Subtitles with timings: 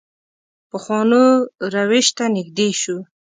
[0.69, 1.23] پخوانو
[1.73, 2.97] روش ته نږدې شو.